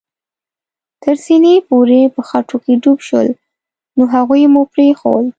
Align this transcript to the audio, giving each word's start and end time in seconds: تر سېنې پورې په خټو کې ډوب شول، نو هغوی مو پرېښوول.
تر 1.03 1.15
سېنې 1.25 1.55
پورې 1.67 1.99
په 2.13 2.21
خټو 2.27 2.57
کې 2.63 2.73
ډوب 2.83 2.99
شول، 3.07 3.29
نو 3.97 4.03
هغوی 4.13 4.43
مو 4.53 4.61
پرېښوول. 4.73 5.25